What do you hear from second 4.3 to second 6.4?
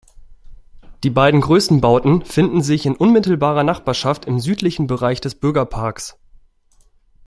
südlichen Bereich des Bürgerparks.